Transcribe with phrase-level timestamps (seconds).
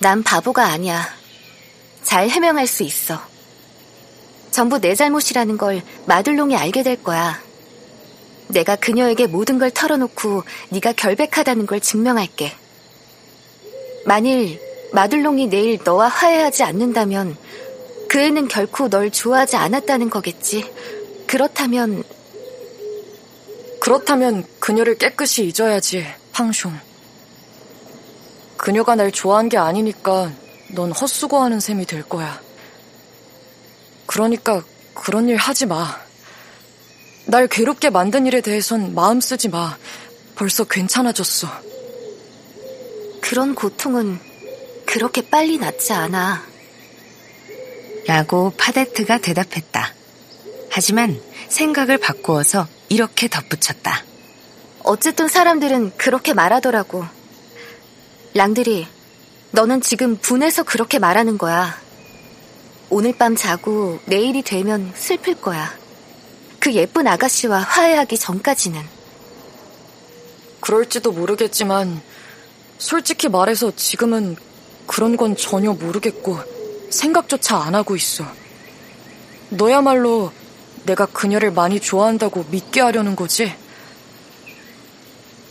[0.00, 1.08] 난 바보가 아니야.
[2.02, 3.20] 잘 해명할 수 있어.
[4.50, 7.40] 전부 내 잘못이라는 걸 마들롱이 알게 될 거야.
[8.48, 12.52] 내가 그녀에게 모든 걸 털어놓고 네가 결백하다는 걸 증명할게.
[14.06, 14.60] 만일
[14.92, 17.36] 마들롱이 내일 너와 화해하지 않는다면
[18.08, 20.72] 그 애는 결코 널 좋아하지 않았다는 거겠지.
[21.26, 22.04] 그렇다면
[23.80, 26.87] 그렇다면 그녀를 깨끗이 잊어야지, 팡숑.
[28.58, 30.30] 그녀가 날 좋아한 게 아니니까
[30.74, 32.38] 넌 헛수고하는 셈이 될 거야.
[34.04, 34.62] 그러니까
[34.94, 35.98] 그런 일 하지 마.
[37.24, 39.78] 날 괴롭게 만든 일에 대해선 마음 쓰지 마.
[40.34, 41.48] 벌써 괜찮아졌어.
[43.20, 44.18] 그런 고통은
[44.84, 46.42] 그렇게 빨리 낫지 않아.
[48.06, 49.94] 라고 파데트가 대답했다.
[50.70, 54.04] 하지만 생각을 바꾸어서 이렇게 덧붙였다.
[54.82, 57.17] 어쨌든 사람들은 그렇게 말하더라고.
[58.38, 58.86] 랑들이,
[59.50, 61.76] 너는 지금 분해서 그렇게 말하는 거야.
[62.88, 65.76] 오늘 밤 자고 내일이 되면 슬플 거야.
[66.60, 68.80] 그 예쁜 아가씨와 화해하기 전까지는.
[70.60, 72.00] 그럴지도 모르겠지만,
[72.78, 74.36] 솔직히 말해서 지금은
[74.86, 76.38] 그런 건 전혀 모르겠고,
[76.90, 78.24] 생각조차 안 하고 있어.
[79.48, 80.30] 너야말로
[80.86, 83.52] 내가 그녀를 많이 좋아한다고 믿게 하려는 거지?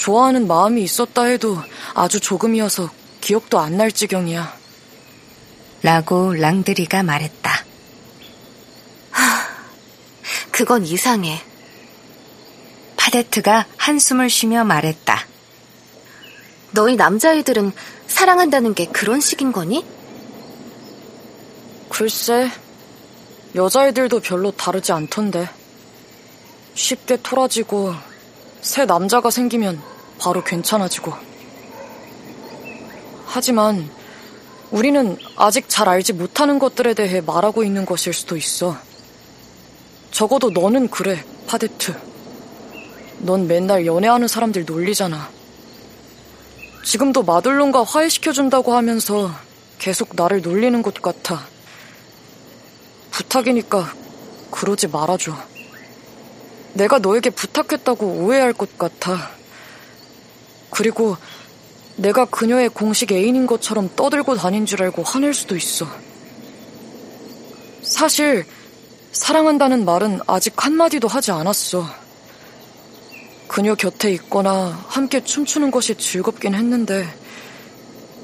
[0.00, 1.58] 좋아하는 마음이 있었다 해도
[1.92, 4.58] 아주 조금이어서 기억도 안 날 지경이야.
[5.82, 7.64] 라고 랑드리가 말했다.
[10.50, 11.42] 그건 이상해.
[12.96, 15.26] 파데트가 한숨을 쉬며 말했다.
[16.72, 17.72] 너희 남자애들은
[18.06, 19.84] 사랑한다는 게 그런 식인 거니?
[21.90, 22.50] 글쎄,
[23.54, 25.48] 여자애들도 별로 다르지 않던데.
[26.74, 27.94] 쉽게 토라지고,
[28.62, 29.80] 새 남자가 생기면
[30.18, 31.12] 바로 괜찮아지고.
[33.26, 33.88] 하지만,
[34.70, 38.76] 우리는 아직 잘 알지 못하는 것들에 대해 말하고 있는 것일 수도 있어.
[40.10, 41.94] 적어도 너는 그래, 파데트.
[43.18, 45.30] 넌 맨날 연애하는 사람들 놀리잖아.
[46.84, 49.30] 지금도 마들론과 화해시켜준다고 하면서
[49.78, 51.46] 계속 나를 놀리는 것 같아.
[53.10, 53.94] 부탁이니까
[54.50, 55.36] 그러지 말아줘.
[56.74, 59.30] 내가 너에게 부탁했다고 오해할 것 같아.
[60.70, 61.16] 그리고
[61.96, 65.86] 내가 그녀의 공식 애인인 것처럼 떠들고 다닌 줄 알고 화낼 수도 있어.
[67.82, 68.46] 사실
[69.12, 71.86] 사랑한다는 말은 아직 한마디도 하지 않았어.
[73.48, 77.04] 그녀 곁에 있거나 함께 춤추는 것이 즐겁긴 했는데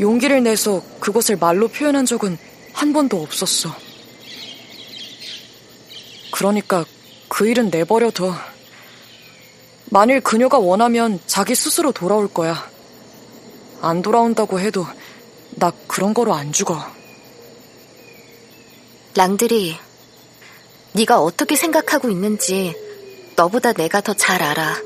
[0.00, 2.38] 용기를 내서 그것을 말로 표현한 적은
[2.72, 3.70] 한 번도 없었어.
[6.30, 6.86] 그러니까
[7.30, 8.34] 그 일은 내버려둬.
[9.86, 12.68] 만일 그녀가 원하면 자기 스스로 돌아올 거야.
[13.80, 14.84] 안 돌아온다고 해도
[15.52, 16.76] 나 그런 거로 안 죽어.
[19.14, 19.76] 랑들이,
[20.92, 22.74] 네가 어떻게 생각하고 있는지
[23.36, 24.76] 너보다 내가 더 잘 알아.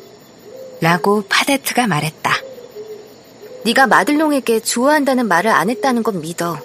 [0.81, 2.37] 라고 파데트가 말했다.
[3.65, 6.59] 네가 마들롱에게 좋아한다는 말을 안 했다는 건 믿어.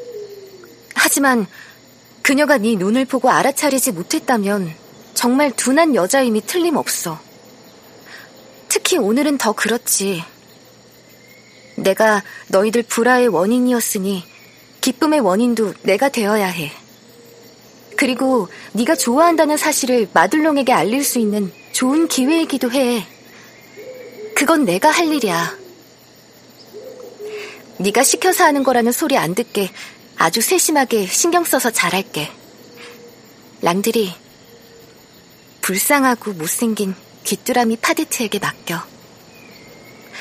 [0.94, 1.48] 하지만
[2.22, 4.89] 그녀가 네 눈을 보고 알아차리지 못했다면
[5.20, 7.20] 정말 둔한 여자임이 틀림없어.
[8.70, 10.24] 특히 오늘은 더 그렇지.
[11.76, 14.24] 내가 너희들 불화의 원인이었으니
[14.80, 16.72] 기쁨의 원인도 내가 되어야 해.
[17.98, 23.06] 그리고 네가 좋아한다는 사실을 마들롱에게 알릴 수 있는 좋은 기회이기도 해.
[24.38, 25.60] 그건 내가 할 일이야.
[27.80, 29.70] 네가 시켜서 하는 거라는 소리 안 듣게
[30.16, 32.32] 아주 세심하게 신경 써서 잘할게.
[33.62, 34.14] 랑들이
[35.70, 36.96] 불쌍하고 못생긴
[37.26, 38.82] 귀뚜라미 파데트에게 맡겨.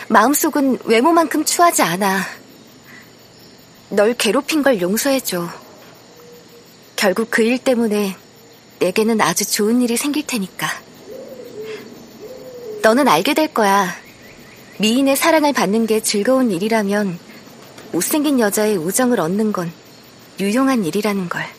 [0.09, 2.21] 마음속은 외모만큼 추하지 않아.
[3.89, 5.49] 널 괴롭힌 걸 용서해줘.
[6.97, 8.15] 결국 그 일 때문에
[8.79, 10.69] 내게는 아주 좋은 일이 생길 테니까.
[12.83, 13.97] 너는 알게 될 거야.
[14.77, 17.19] 미인의 사랑을 받는 게 즐거운 일이라면
[17.93, 19.73] 못생긴 여자의 우정을 얻는 건
[20.41, 21.58] 유용한 일이라는 걸.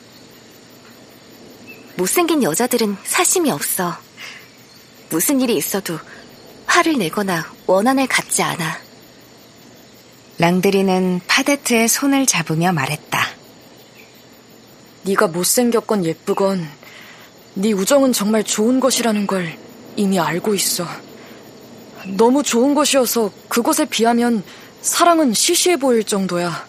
[1.99, 3.93] 못생긴 여자들은 사심이 없어.
[5.09, 5.99] 무슨 일이 있어도
[6.65, 8.79] 화를 내거나 원한을 갖지 않아.
[10.37, 13.27] 랑드리는 파데트의 손을 잡으며 말했다.
[15.03, 16.65] 네가 못생겼건 예쁘건
[17.55, 19.57] 네 우정은 정말 좋은 것이라는 걸
[19.97, 20.87] 이미 알고 있어.
[22.15, 24.45] 너무 좋은 것이어서 그것에 비하면
[24.81, 26.65] 사랑은 시시해 보일 정도야.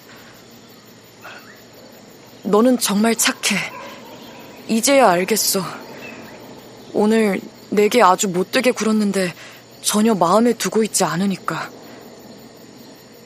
[2.42, 3.79] 너는 정말 착해.
[4.70, 5.62] 이제야 알겠어.
[6.92, 7.40] 오늘
[7.70, 9.34] 내게 아주 못되게 굴었는데
[9.82, 11.70] 전혀 마음에 두고 있지 않으니까.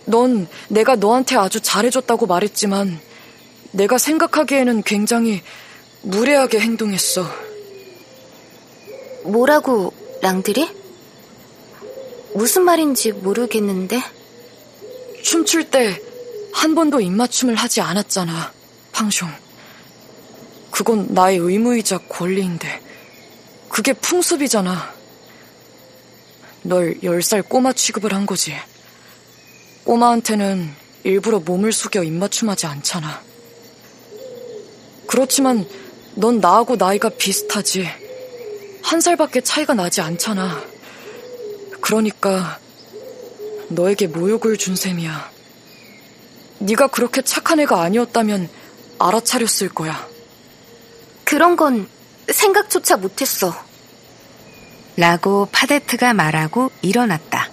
[0.06, 2.98] 넌 내가 너한테 아주 잘해줬다고 말했지만
[3.72, 5.42] 내가 생각하기에는 굉장히
[6.02, 7.24] 무례하게 행동했어.
[9.24, 9.92] 뭐라고,
[10.22, 10.68] 랑들이?
[12.34, 14.02] 무슨 말인지 모르겠는데.
[15.22, 15.98] 춤출 때
[16.54, 18.52] 한 번도 입맞춤을 하지 않았잖아,
[18.92, 19.43] 팡숑.
[20.74, 22.80] 그건 나의 의무이자 권리인데.
[23.68, 24.92] 그게 풍습이잖아.
[26.62, 28.52] 널 열 살 꼬마 취급을 한 거지.
[29.84, 30.68] 꼬마한테는
[31.04, 33.22] 일부러 몸을 숙여 입맞춤하지 않잖아.
[35.06, 35.64] 그렇지만
[36.16, 37.88] 넌 나하고 나이가 비슷하지.
[38.82, 40.60] 한 살밖에 차이가 나지 않잖아.
[41.80, 42.58] 그러니까
[43.68, 45.30] 너에게 모욕을 준 셈이야.
[46.58, 48.48] 네가 그렇게 착한 애가 아니었다면
[48.98, 50.13] 알아차렸을 거야.
[51.24, 51.88] 그런 건
[52.30, 53.54] 생각조차 못했어.
[54.96, 57.50] 라고 파데트가 말하고 일어났다.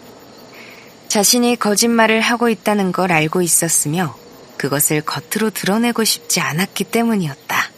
[1.08, 4.16] 자신이 거짓말을 하고 있다는 걸 알고 있었으며
[4.58, 7.70] 그것을 겉으로 드러내고 싶지 않았기 때문이었다.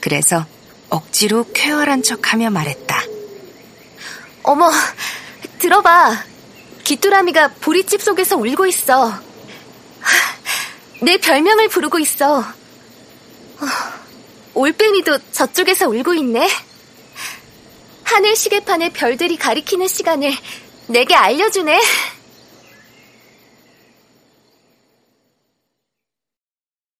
[0.00, 0.46] 그래서
[0.88, 3.02] 억지로 쾌활한 척 하며 말했다.
[4.44, 4.70] 어머,
[5.58, 6.24] 들어봐.
[6.84, 9.12] 귀뚜라미가 보리집 속에서 울고 있어.
[11.02, 12.44] 내 별명을 부르고 있어.
[14.54, 16.48] 어, 올빼미도 저쪽에서 울고 있네.
[18.04, 20.32] 하늘 시계판에 별들이 가리키는 시간을
[20.86, 21.80] 내게 알려주네.